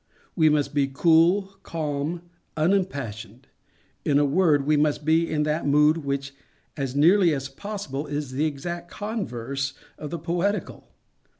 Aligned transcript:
We 0.35 0.49
must 0.49 0.73
be 0.73 0.87
cool, 0.91 1.59
calm, 1.61 2.23
unimpassioned. 2.57 3.45
In 4.03 4.17
a 4.17 4.25
word, 4.25 4.65
we 4.65 4.75
must 4.75 5.05
be 5.05 5.29
in 5.29 5.43
that 5.43 5.67
mood 5.67 5.97
which, 5.97 6.33
as 6.75 6.95
nearly 6.95 7.35
as 7.35 7.49
possible, 7.49 8.07
is 8.07 8.31
the 8.31 8.45
exact 8.45 8.89
converse 8.89 9.73
of 9.99 10.09
the 10.09 10.17
poetical. 10.17 10.89